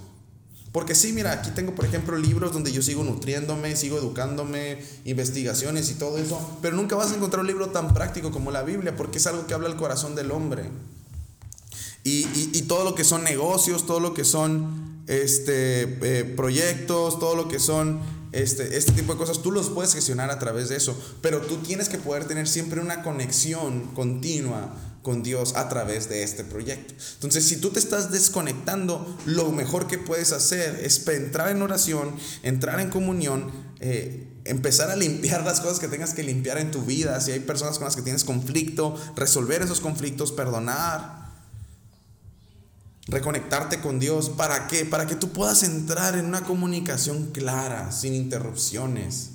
Porque 0.73 0.95
sí, 0.95 1.13
mira, 1.13 1.33
aquí 1.33 1.51
tengo, 1.51 1.75
por 1.75 1.85
ejemplo, 1.85 2.17
libros 2.17 2.55
donde 2.55 2.73
yo 2.73 2.81
sigo 2.81 3.05
nutriéndome, 3.05 3.77
sigo 3.77 3.99
educándome, 3.99 4.83
investigaciones 5.05 5.91
y 5.91 5.94
todo 5.94 6.17
eso, 6.17 6.58
pero 6.63 6.77
nunca 6.77 6.96
vas 6.96 7.13
a 7.13 7.17
encontrar 7.17 7.43
un 7.43 7.46
libro 7.46 7.69
tan 7.69 7.93
práctico 7.93 8.31
como 8.31 8.51
la 8.51 8.63
Biblia, 8.63 8.96
porque 8.96 9.19
es 9.19 9.27
algo 9.27 9.46
que 9.46 9.53
habla 9.53 9.69
al 9.69 9.77
corazón 9.77 10.15
del 10.15 10.31
hombre. 10.31 10.70
Y, 12.05 12.27
y, 12.35 12.63
todo 12.63 12.85
lo 12.85 12.94
que 12.96 13.05
son 13.05 13.23
negocios, 13.23 13.87
todo 13.87 14.01
lo 14.01 14.13
que 14.13 14.25
son 14.25 15.05
este, 15.06 15.82
eh, 15.82 16.25
proyectos, 16.25 17.20
todo 17.20 17.37
lo 17.37 17.46
que 17.46 17.61
son 17.61 18.01
este, 18.32 18.77
este 18.77 18.93
tipo 18.93 19.13
de 19.13 19.19
cosas, 19.19 19.41
tú 19.41 19.53
los 19.53 19.69
puedes 19.69 19.94
gestionar 19.94 20.31
a 20.31 20.39
través 20.39 20.69
de 20.69 20.77
eso, 20.77 21.01
pero 21.20 21.43
tú 21.43 21.58
tienes 21.58 21.89
que 21.89 21.99
poder 21.99 22.25
tener 22.25 22.49
siempre 22.49 22.81
una 22.81 23.03
conexión 23.03 23.82
continua 23.94 24.75
con 25.03 25.23
Dios 25.23 25.55
a 25.56 25.69
través 25.69 26.09
de 26.09 26.23
este 26.23 26.44
proyecto. 26.44 26.94
Entonces, 27.15 27.44
si 27.44 27.56
tú 27.56 27.71
te 27.71 27.81
estás 27.81 28.11
desconectando, 28.11 29.19
lo 29.27 29.51
mejor 29.51 29.89
que 29.89 29.99
puedes 29.99 30.32
hacer 30.32 30.81
es 30.82 31.06
entrar 31.09 31.51
en 31.51 31.61
oración, 31.61 32.15
entrar 32.43 32.81
en 32.81 32.89
comunión, 32.89 33.51
eh, 33.81 34.29
empezar 34.44 34.91
a 34.91 34.97
limpiar 34.97 35.44
las 35.44 35.61
cosas 35.61 35.81
que 35.81 35.89
tengas 35.89 36.15
que 36.15 36.23
limpiar 36.23 36.59
en 36.59 36.71
tu 36.71 36.82
vida. 36.82 37.21
Si 37.21 37.32
hay 37.32 37.41
personas 37.41 37.79
con 37.79 37.87
las 37.87 37.97
que 37.97 38.03
tienes 38.03 38.23
conflicto, 38.23 38.97
resolver 39.17 39.63
esos 39.63 39.81
conflictos, 39.81 40.31
perdonar, 40.31 41.32
reconectarte 43.06 43.81
con 43.81 43.99
Dios. 43.99 44.31
¿Para 44.31 44.69
qué? 44.69 44.85
Para 44.85 45.06
que 45.06 45.17
tú 45.17 45.31
puedas 45.31 45.65
entrar 45.65 46.17
en 46.17 46.27
una 46.27 46.44
comunicación 46.44 47.32
clara, 47.32 47.91
sin 47.91 48.15
interrupciones, 48.15 49.31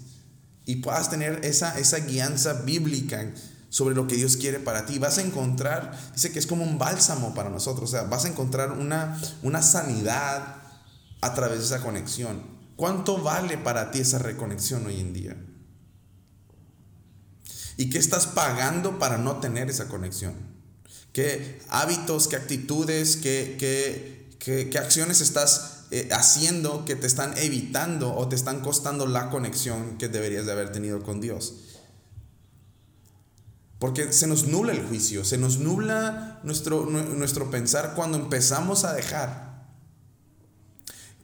y 0.66 0.78
puedas 0.78 1.10
tener 1.10 1.44
esa, 1.44 1.78
esa 1.78 2.00
guianza 2.00 2.54
bíblica 2.54 3.34
sobre 3.70 3.96
lo 3.96 4.08
que 4.08 4.16
Dios 4.16 4.38
quiere 4.38 4.60
para 4.60 4.86
ti. 4.86 5.00
Vas 5.00 5.18
a 5.18 5.22
encontrar, 5.22 5.98
dice 6.14 6.32
que 6.32 6.40
es 6.40 6.48
como 6.48 6.64
un 6.64 6.78
bálsamo 6.78 7.34
para 7.34 7.50
nosotros, 7.50 7.90
o 7.90 7.92
sea, 7.92 8.04
vas 8.04 8.26
a 8.26 8.30
encontrar 8.30 8.72
una, 8.72 9.20
una 9.44 9.62
sanidad 9.62 10.58
a 11.22 11.34
través 11.34 11.60
de 11.60 11.66
esa 11.66 11.82
conexión. 11.82 12.42
¿Cuánto 12.76 13.18
vale 13.22 13.58
para 13.58 13.92
ti 13.92 14.00
esa 14.00 14.20
reconexión 14.20 14.86
hoy 14.86 15.00
en 15.00 15.14
día? 15.14 15.36
¿Y 17.78 17.90
qué 17.90 17.98
estás 17.98 18.26
pagando 18.28 19.00
para 19.00 19.18
no 19.18 19.38
tener 19.38 19.70
esa 19.70 19.88
conexión? 19.88 20.34
¿Qué 21.14 21.60
hábitos, 21.70 22.28
qué 22.28 22.36
actitudes, 22.36 23.18
qué, 23.18 23.56
qué, 23.60 24.68
qué, 24.70 24.78
acciones 24.78 25.22
estás 25.22 25.86
eh, 25.90 26.10
haciendo 26.12 26.86
que 26.86 26.96
te 26.96 27.08
están 27.08 27.36
evitando 27.38 28.16
o 28.16 28.28
te 28.28 28.36
están 28.36 28.62
costando 28.62 29.08
la 29.08 29.30
conexión 29.30 29.98
que 29.98 30.08
deberías 30.10 30.46
de 30.46 30.52
haber 30.52 30.72
tenido 30.72 31.02
con 31.02 31.22
Dios? 31.22 31.56
Porque 33.80 34.12
se 34.12 34.28
nos 34.28 34.48
nubla 34.48 34.72
el 34.74 34.86
juicio, 34.86 35.24
se 35.24 35.38
nos 35.38 35.60
nubla 35.60 36.40
nuestro, 36.44 36.86
nuestro 36.86 37.52
pensar 37.52 37.94
cuando 37.96 38.18
empezamos 38.18 38.84
a 38.86 38.94
dejar 38.94 39.48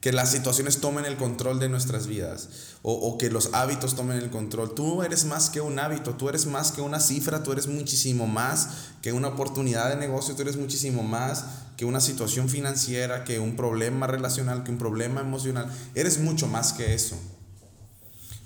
que 0.00 0.12
las 0.12 0.30
situaciones 0.30 0.80
tomen 0.80 1.06
el 1.06 1.16
control 1.16 1.58
de 1.58 1.70
nuestras 1.70 2.06
vidas 2.06 2.50
o, 2.82 2.92
o, 2.92 3.16
que 3.16 3.30
los 3.30 3.54
hábitos 3.54 3.96
tomen 3.96 4.18
el 4.18 4.30
control. 4.30 4.74
Tú 4.74 5.02
eres 5.02 5.24
más 5.24 5.48
que 5.48 5.62
un 5.62 5.78
hábito, 5.78 6.14
tú 6.14 6.28
eres 6.28 6.44
más 6.44 6.72
que 6.72 6.82
una 6.82 7.00
cifra, 7.00 7.42
tú 7.42 7.52
eres 7.52 7.66
muchísimo 7.66 8.26
más 8.26 8.68
que 9.00 9.14
una 9.14 9.28
oportunidad 9.28 9.88
de 9.88 9.96
negocio, 9.96 10.36
tú 10.36 10.42
eres 10.42 10.58
muchísimo 10.58 11.02
más 11.02 11.46
que 11.78 11.86
una 11.86 12.00
situación 12.00 12.50
financiera, 12.50 13.24
que 13.24 13.40
un 13.40 13.56
problema 13.56 14.06
relacional, 14.06 14.62
que 14.62 14.70
un 14.70 14.78
problema 14.78 15.22
emocional. 15.22 15.72
Eres 15.94 16.20
mucho 16.20 16.46
más 16.46 16.74
que 16.74 16.94
eso. 16.94 17.16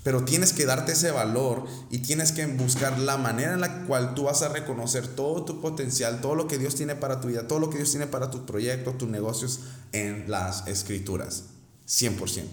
Pero 0.02 0.24
tienes 0.24 0.52
que 0.52 0.64
darte 0.64 0.92
ese 0.92 1.10
valor 1.10 1.64
y 1.90 1.98
tienes 1.98 2.32
que 2.32 2.46
buscar 2.46 2.98
la 2.98 3.16
manera 3.16 3.54
en 3.54 3.60
la 3.60 3.84
cual 3.84 4.14
tú 4.14 4.24
vas 4.24 4.42
a 4.42 4.48
reconocer 4.48 5.06
todo 5.06 5.44
tu 5.44 5.60
potencial, 5.60 6.20
todo 6.20 6.34
lo 6.34 6.46
que 6.46 6.58
Dios 6.58 6.76
tiene 6.76 6.94
para 6.94 7.20
tu 7.20 7.28
vida, 7.28 7.48
todo 7.48 7.58
lo 7.58 7.68
que 7.68 7.78
Dios 7.78 7.90
tiene 7.90 8.06
para 8.06 8.30
tus 8.30 8.42
proyectos, 8.42 8.96
tus 8.96 9.08
negocios 9.08 9.60
en 9.92 10.30
las 10.30 10.66
escrituras. 10.66 11.44
100%. 11.88 12.44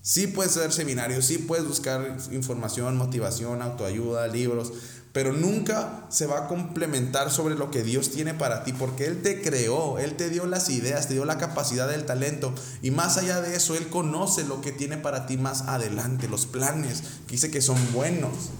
Sí 0.00 0.26
puedes 0.26 0.56
hacer 0.56 0.72
seminarios, 0.72 1.26
sí 1.26 1.38
puedes 1.38 1.66
buscar 1.66 2.16
información, 2.30 2.96
motivación, 2.96 3.60
autoayuda, 3.60 4.26
libros, 4.28 4.72
pero 5.12 5.32
nunca 5.32 6.06
se 6.10 6.26
va 6.26 6.38
a 6.38 6.48
complementar 6.48 7.30
sobre 7.30 7.54
lo 7.54 7.70
que 7.70 7.82
Dios 7.82 8.10
tiene 8.10 8.34
para 8.34 8.64
ti, 8.64 8.72
porque 8.72 9.06
Él 9.06 9.22
te 9.22 9.42
creó, 9.42 9.98
Él 9.98 10.16
te 10.16 10.28
dio 10.28 10.46
las 10.46 10.68
ideas, 10.70 11.08
te 11.08 11.14
dio 11.14 11.24
la 11.24 11.38
capacidad 11.38 11.88
del 11.88 12.06
talento, 12.06 12.54
y 12.82 12.90
más 12.90 13.16
allá 13.16 13.40
de 13.40 13.56
eso, 13.56 13.74
Él 13.74 13.88
conoce 13.88 14.44
lo 14.44 14.60
que 14.60 14.72
tiene 14.72 14.96
para 14.96 15.26
ti 15.26 15.36
más 15.36 15.62
adelante, 15.62 16.28
los 16.28 16.46
planes, 16.46 17.02
que 17.26 17.32
dice 17.32 17.50
que 17.50 17.62
son 17.62 17.78
buenos, 17.92 18.50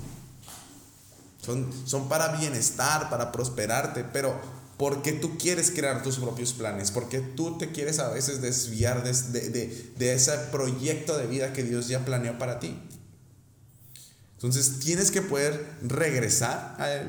son, 1.43 1.71
son 1.85 2.09
para 2.09 2.29
bienestar, 2.37 3.11
para 3.11 3.33
prosperarte, 3.33 4.05
pero 4.05 4.39
porque 4.79 5.13
tú 5.13 5.37
quieres 5.39 5.73
crear 5.73 6.03
tus 6.03 6.19
propios 6.19 6.53
planes, 6.53 6.93
porque 6.93 7.21
tú 7.21 7.59
te 7.59 7.73
quieres 7.73 7.99
a 7.99 8.11
veces 8.11 8.41
desviar 8.41 9.03
de, 9.03 9.13
de, 9.51 9.93
de 9.97 10.13
ese 10.13 10.33
proyecto 10.53 11.19
de 11.19 11.27
vida 11.27 11.53
que 11.53 11.65
Dios 11.65 11.89
ya 11.89 12.05
planeó 12.05 12.39
para 12.39 12.61
ti. 12.61 12.79
Entonces 14.39 14.79
tienes 14.79 15.11
que 15.11 15.21
poder 15.21 15.67
regresar 15.83 16.77
a 16.79 16.93
Él. 16.93 17.09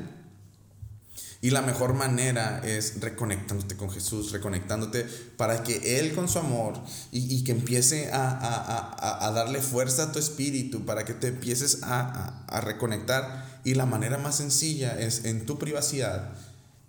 Y 1.42 1.50
la 1.50 1.62
mejor 1.62 1.94
manera 1.94 2.60
es 2.64 3.00
reconectándote 3.00 3.76
con 3.76 3.88
Jesús, 3.88 4.32
reconectándote 4.32 5.04
para 5.36 5.62
que 5.62 5.98
Él 5.98 6.12
con 6.12 6.28
su 6.28 6.40
amor 6.40 6.74
y, 7.12 7.34
y 7.34 7.44
que 7.44 7.52
empiece 7.52 8.10
a, 8.12 8.28
a, 8.28 9.26
a, 9.26 9.30
darle 9.30 9.62
fuerza 9.62 10.02
a 10.02 10.12
tu 10.12 10.18
espíritu, 10.18 10.84
para 10.84 11.04
que 11.04 11.14
te 11.14 11.28
empieces 11.28 11.78
a, 11.82 12.44
reconectar. 12.62 13.60
Y 13.64 13.74
la 13.74 13.86
manera 13.86 14.18
más 14.18 14.36
sencilla 14.36 14.98
es 15.00 15.24
en 15.24 15.46
tu 15.46 15.56
privacidad, 15.56 16.30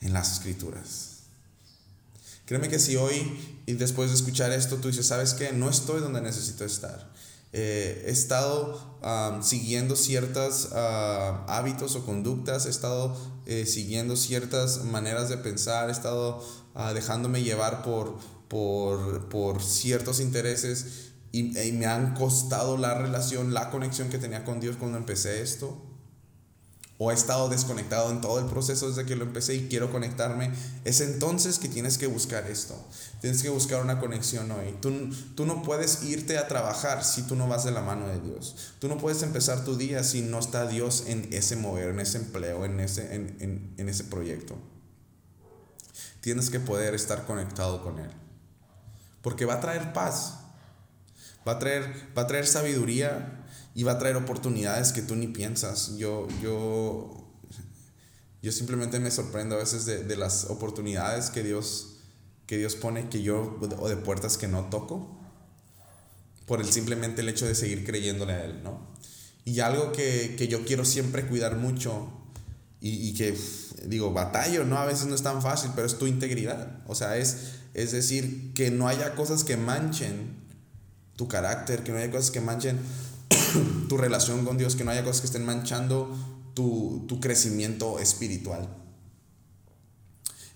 en 0.02 0.12
las 0.12 0.34
escrituras. 0.34 1.20
Créeme 2.46 2.68
que 2.68 2.80
si 2.80 2.98
hoy 2.98 3.62
y 3.68 3.74
después 3.74 4.10
de 4.10 4.16
escuchar 4.16 4.52
esto 4.52 4.78
tú 4.78 4.88
dices, 4.88 5.06
¿sabes 5.06 5.34
qué? 5.34 5.54
No 5.54 5.70
estoy 5.70 6.02
donde 6.02 6.20
necesito 6.20 6.66
estar. 6.66 7.11
Eh, 7.54 8.06
he 8.08 8.12
estado 8.12 8.92
siguiendo 9.42 9.96
ciertos 9.96 10.70
hábitos 10.74 11.96
o 11.96 12.06
conductas, 12.06 12.66
he 12.66 12.70
estado 12.70 13.16
eh, 13.46 13.66
siguiendo 13.66 14.16
ciertas 14.16 14.84
maneras 14.86 15.28
de 15.28 15.38
pensar, 15.38 15.90
he 15.90 15.92
estado 15.92 16.42
ah, 16.76 16.94
dejándome 16.94 17.44
llevar 17.44 17.82
por, 17.82 18.18
por, 18.48 19.28
por 19.30 19.64
ciertos 19.64 20.20
intereses 20.20 21.12
y, 21.32 21.44
me 21.72 21.86
han 21.86 22.14
costado 22.14 22.78
la 22.78 22.94
relación, 22.94 23.54
la 23.54 23.72
conexión 23.72 24.10
que 24.10 24.20
tenía 24.20 24.46
con 24.46 24.60
Dios 24.60 24.76
cuando 24.78 24.98
empecé 24.98 25.42
esto 25.42 25.91
o 27.04 27.10
he 27.10 27.16
estado 27.16 27.50
desconectado 27.50 28.12
en 28.12 28.22
todo 28.22 28.38
el 28.38 28.46
proceso 28.46 28.88
desde 28.88 29.08
que 29.08 29.16
lo 29.16 29.24
empecé 29.24 29.56
y 29.56 29.68
quiero 29.68 29.92
conectarme, 29.92 30.52
es 30.86 31.02
entonces 31.02 31.58
que 31.58 31.68
tienes 31.68 31.98
que 31.98 32.06
buscar 32.06 32.46
esto. 32.46 32.76
Tienes 33.22 33.42
que 33.42 33.50
buscar 33.50 33.82
una 33.82 34.00
conexión 34.00 34.52
hoy. 34.52 34.78
Tú, 34.82 35.10
tú 35.34 35.48
no 35.48 35.64
puedes 35.64 36.04
irte 36.04 36.38
a 36.38 36.48
trabajar 36.48 37.04
si 37.04 37.24
tú 37.24 37.36
no 37.36 37.48
vas 37.48 37.64
de 37.64 37.72
la 37.72 37.82
mano 37.82 38.08
de 38.08 38.20
Dios. 38.20 38.76
Tú 38.78 38.88
no 38.88 39.00
puedes 39.00 39.24
empezar 39.24 39.66
tu 39.66 39.78
día 39.78 40.04
si 40.04 40.22
no 40.22 40.38
está 40.38 40.68
Dios 40.68 41.06
en 41.08 41.28
ese 41.34 41.56
mover, 41.56 41.90
en 41.90 42.02
ese 42.02 42.20
empleo, 42.20 42.66
en 42.66 42.80
ese, 42.80 43.16
en, 43.16 43.36
en, 43.40 43.74
en 43.78 43.90
ese 43.90 44.04
proyecto. 44.04 44.56
Tienes 46.20 46.52
que 46.52 46.60
poder 46.60 46.94
estar 46.94 47.26
conectado 47.26 47.82
con 47.82 47.98
Él. 47.98 48.12
Porque 49.24 49.46
va 49.46 49.56
a 49.56 49.60
traer 49.60 49.92
paz. 49.92 50.36
Va 51.48 51.54
a 51.54 51.58
traer, 51.58 51.92
va 52.16 52.22
a 52.22 52.28
traer 52.28 52.46
sabiduría, 52.46 53.41
y 53.74 53.84
va 53.84 53.94
a 53.94 54.00
traer 54.00 54.16
oportunidades 54.16 54.92
que 54.92 55.02
tú 55.02 55.16
ni 55.16 55.28
piensas. 55.28 55.96
Yo, 55.98 56.28
yo, 56.42 57.32
yo 58.42 58.52
simplemente 58.52 59.00
me 59.00 59.12
sorprendo 59.12 59.56
a 59.56 59.60
veces 59.60 59.86
de, 59.86 60.04
de 60.04 60.18
las 60.18 60.46
oportunidades 60.46 61.30
que 61.30 61.44
Dios, 61.44 61.98
que 62.48 62.58
Dios 62.58 62.76
pone 62.76 63.10
que 63.10 63.22
yo, 63.22 63.58
o 63.80 63.90
de 63.90 63.98
puertas 63.98 64.38
que 64.38 64.48
no 64.48 64.66
toco, 64.70 65.20
por 66.46 66.60
el 66.60 66.72
simplemente 66.72 67.22
el 67.22 67.30
hecho 67.30 67.46
de 67.46 67.56
seguir 67.56 67.86
creyéndole 67.86 68.34
a 68.34 68.44
Él, 68.44 68.62
¿no? 68.64 68.92
Y 69.46 69.60
algo 69.62 69.92
que, 69.92 70.36
que 70.38 70.48
yo 70.48 70.66
quiero 70.66 70.86
siempre 70.86 71.26
cuidar 71.26 71.56
mucho 71.56 72.12
y, 72.80 73.10
y, 73.10 73.14
que, 73.14 73.38
digo, 73.86 74.12
batallo, 74.12 74.66
¿no? 74.66 74.78
A 74.78 74.86
veces 74.86 75.06
no 75.06 75.16
es 75.16 75.24
tan 75.24 75.42
fácil, 75.42 75.72
pero 75.76 75.88
es 75.88 75.98
tu 75.98 76.08
integridad. 76.08 76.82
O 76.88 76.96
sea, 76.96 77.18
es, 77.18 77.54
es 77.74 77.92
decir, 77.92 78.54
que 78.54 78.70
no 78.70 78.88
haya 78.88 79.16
cosas 79.16 79.44
que 79.44 79.56
manchen 79.56 80.36
tu 81.16 81.28
carácter, 81.28 81.84
que 81.84 81.92
no 81.92 82.00
haya 82.00 82.12
cosas 82.12 82.32
que 82.32 82.42
manchen 82.42 82.80
tu 83.90 83.98
relación 83.98 84.46
con 84.46 84.58
Dios, 84.58 84.76
que 84.76 84.84
no 84.84 84.92
haya 84.92 85.04
cosas 85.04 85.22
que 85.22 85.28
estén 85.28 85.46
manchando 85.46 86.16
tu, 86.54 87.06
tu 87.08 87.20
crecimiento 87.20 88.00
espiritual. 88.00 88.78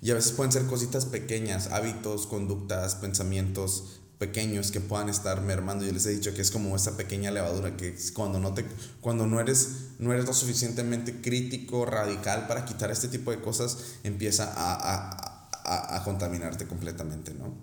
Y 0.01 0.11
a 0.11 0.13
veces 0.13 0.33
pueden 0.33 0.51
ser 0.51 0.65
cositas 0.65 1.05
pequeñas, 1.05 1.67
hábitos, 1.71 2.27
conductas, 2.27 2.95
pensamientos 2.95 4.01
pequeños 4.19 4.71
que 4.71 4.79
puedan 4.79 5.09
estar 5.09 5.41
mermando. 5.41 5.85
Yo 5.85 5.91
les 5.91 6.05
he 6.05 6.11
dicho 6.11 6.33
que 6.33 6.41
es 6.41 6.51
como 6.51 6.75
esa 6.75 6.95
pequeña 6.95 7.31
levadura 7.31 7.75
que 7.75 7.95
cuando 8.13 8.39
no, 8.39 8.53
te, 8.53 8.65
cuando 9.01 9.25
no, 9.25 9.39
eres, 9.39 9.69
no 9.99 10.13
eres 10.13 10.25
lo 10.25 10.33
suficientemente 10.33 11.21
crítico, 11.21 11.85
radical 11.85 12.47
para 12.47 12.65
quitar 12.65 12.91
este 12.91 13.07
tipo 13.07 13.31
de 13.31 13.41
cosas, 13.41 13.77
empieza 14.03 14.53
a, 14.53 14.73
a, 14.73 15.49
a, 15.63 15.97
a 15.97 16.03
contaminarte 16.03 16.67
completamente, 16.67 17.33
¿no? 17.33 17.53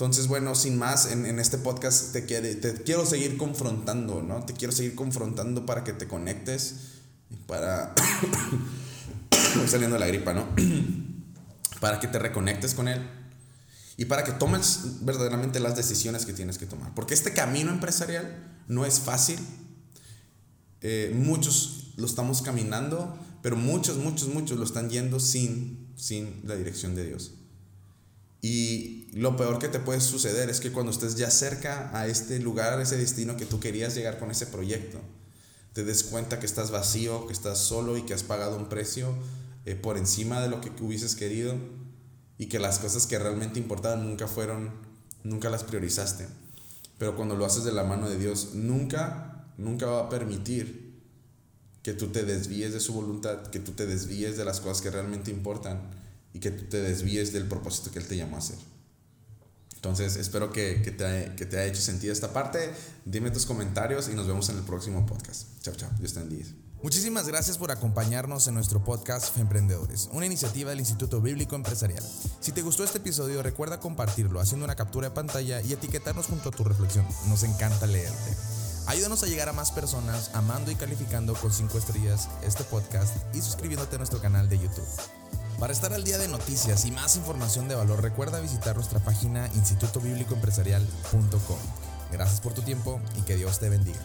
Entonces, 0.00 0.28
bueno, 0.28 0.54
sin 0.54 0.78
más, 0.78 1.12
en, 1.12 1.26
en 1.26 1.38
este 1.38 1.58
podcast 1.58 2.14
te, 2.14 2.24
quiere, 2.24 2.54
te 2.54 2.72
quiero 2.72 3.04
seguir 3.04 3.36
confrontando, 3.36 4.22
¿no? 4.22 4.46
Te 4.46 4.54
quiero 4.54 4.72
seguir 4.72 4.94
confrontando 4.94 5.66
para 5.66 5.84
que 5.84 5.92
te 5.92 6.08
conectes, 6.08 6.76
para... 7.46 7.94
saliendo 9.68 9.96
de 9.96 10.00
la 10.00 10.06
gripa, 10.06 10.32
¿no? 10.32 10.46
para 11.80 12.00
que 12.00 12.08
te 12.08 12.18
reconectes 12.18 12.72
con 12.72 12.88
Él 12.88 13.06
y 13.98 14.06
para 14.06 14.24
que 14.24 14.32
tomes 14.32 15.04
verdaderamente 15.04 15.60
las 15.60 15.76
decisiones 15.76 16.24
que 16.24 16.32
tienes 16.32 16.56
que 16.56 16.64
tomar. 16.64 16.94
Porque 16.94 17.12
este 17.12 17.34
camino 17.34 17.70
empresarial 17.70 18.58
no 18.68 18.86
es 18.86 19.00
fácil. 19.00 19.38
Eh, 20.80 21.12
muchos 21.14 21.92
lo 21.98 22.06
estamos 22.06 22.40
caminando, 22.40 23.18
pero 23.42 23.54
muchos, 23.54 23.98
muchos, 23.98 24.28
muchos 24.28 24.56
lo 24.56 24.64
están 24.64 24.88
yendo 24.88 25.20
sin, 25.20 25.92
sin 25.94 26.40
la 26.44 26.56
dirección 26.56 26.94
de 26.94 27.04
Dios. 27.04 27.32
Y 28.42 29.08
lo 29.12 29.36
peor 29.36 29.58
que 29.58 29.68
te 29.68 29.80
puede 29.80 30.00
suceder 30.00 30.48
es 30.48 30.60
que 30.60 30.72
cuando 30.72 30.92
estés 30.92 31.16
ya 31.16 31.30
cerca 31.30 31.90
a 31.92 32.06
este 32.06 32.38
lugar, 32.38 32.78
a 32.78 32.82
ese 32.82 32.96
destino 32.96 33.36
que 33.36 33.46
tú 33.46 33.60
querías 33.60 33.94
llegar 33.94 34.18
con 34.18 34.30
ese 34.30 34.46
proyecto, 34.46 34.98
te 35.72 35.84
des 35.84 36.02
cuenta 36.04 36.40
que 36.40 36.46
estás 36.46 36.70
vacío, 36.70 37.26
que 37.26 37.32
estás 37.32 37.58
solo 37.58 37.96
y 37.96 38.02
que 38.02 38.14
has 38.14 38.22
pagado 38.22 38.56
un 38.56 38.68
precio 38.68 39.14
eh, 39.66 39.74
por 39.74 39.98
encima 39.98 40.40
de 40.40 40.48
lo 40.48 40.60
que 40.60 40.70
hubieses 40.80 41.14
querido 41.16 41.54
y 42.38 42.46
que 42.46 42.58
las 42.58 42.78
cosas 42.78 43.06
que 43.06 43.18
realmente 43.18 43.58
importaban 43.58 44.08
nunca 44.08 44.26
fueron, 44.26 44.70
nunca 45.22 45.50
las 45.50 45.64
priorizaste. 45.64 46.26
Pero 46.98 47.16
cuando 47.16 47.36
lo 47.36 47.44
haces 47.44 47.64
de 47.64 47.72
la 47.72 47.84
mano 47.84 48.08
de 48.08 48.18
Dios, 48.18 48.54
nunca, 48.54 49.52
nunca 49.58 49.86
va 49.86 50.00
a 50.00 50.08
permitir 50.08 50.98
que 51.82 51.92
tú 51.92 52.08
te 52.08 52.24
desvíes 52.24 52.72
de 52.72 52.80
su 52.80 52.94
voluntad, 52.94 53.46
que 53.48 53.58
tú 53.58 53.72
te 53.72 53.86
desvíes 53.86 54.36
de 54.36 54.44
las 54.44 54.60
cosas 54.60 54.82
que 54.82 54.90
realmente 54.90 55.30
importan 55.30 55.99
y 56.32 56.40
que 56.40 56.50
tú 56.50 56.64
te 56.66 56.80
desvíes 56.80 57.32
del 57.32 57.46
propósito 57.46 57.90
que 57.90 57.98
Él 57.98 58.06
te 58.06 58.16
llamó 58.16 58.36
a 58.36 58.38
hacer. 58.40 58.58
Entonces, 59.74 60.16
espero 60.16 60.52
que, 60.52 60.82
que, 60.82 60.90
te, 60.90 61.32
que 61.36 61.46
te 61.46 61.58
haya 61.58 61.72
hecho 61.72 61.80
sentido 61.80 62.12
esta 62.12 62.32
parte. 62.32 62.70
Dime 63.06 63.30
tus 63.30 63.46
comentarios 63.46 64.08
y 64.08 64.14
nos 64.14 64.26
vemos 64.26 64.48
en 64.50 64.58
el 64.58 64.62
próximo 64.62 65.06
podcast. 65.06 65.46
Chao, 65.62 65.74
chao. 65.74 65.90
Dios 65.98 66.12
te 66.12 66.20
bendiga. 66.20 66.46
Muchísimas 66.82 67.28
gracias 67.28 67.58
por 67.58 67.70
acompañarnos 67.70 68.46
en 68.48 68.54
nuestro 68.54 68.82
podcast 68.82 69.36
Emprendedores, 69.36 70.08
una 70.12 70.24
iniciativa 70.24 70.70
del 70.70 70.80
Instituto 70.80 71.20
Bíblico 71.20 71.54
Empresarial. 71.54 72.02
Si 72.40 72.52
te 72.52 72.62
gustó 72.62 72.84
este 72.84 72.98
episodio, 72.98 73.42
recuerda 73.42 73.80
compartirlo 73.80 74.40
haciendo 74.40 74.64
una 74.64 74.76
captura 74.76 75.10
de 75.10 75.14
pantalla 75.14 75.60
y 75.60 75.74
etiquetarnos 75.74 76.26
junto 76.26 76.48
a 76.48 76.52
tu 76.52 76.64
reflexión. 76.64 77.06
Nos 77.28 77.42
encanta 77.42 77.86
leerte. 77.86 78.36
Ayúdanos 78.86 79.22
a 79.22 79.26
llegar 79.26 79.50
a 79.50 79.52
más 79.52 79.72
personas 79.72 80.30
amando 80.32 80.70
y 80.70 80.74
calificando 80.74 81.34
con 81.34 81.52
5 81.52 81.76
estrellas 81.76 82.28
este 82.42 82.64
podcast 82.64 83.14
y 83.34 83.42
suscribiéndote 83.42 83.96
a 83.96 83.98
nuestro 83.98 84.20
canal 84.20 84.48
de 84.48 84.58
YouTube. 84.58 84.88
Para 85.60 85.72
estar 85.74 85.92
al 85.92 86.04
día 86.04 86.16
de 86.16 86.26
noticias 86.26 86.86
y 86.86 86.90
más 86.90 87.16
información 87.16 87.68
de 87.68 87.74
valor, 87.74 88.02
recuerda 88.02 88.40
visitar 88.40 88.76
nuestra 88.76 88.98
página 88.98 89.46
institutobiblicoempresarial.com. 89.48 91.58
Gracias 92.10 92.40
por 92.40 92.54
tu 92.54 92.62
tiempo 92.62 92.98
y 93.18 93.22
que 93.22 93.36
Dios 93.36 93.60
te 93.60 93.68
bendiga. 93.68 94.00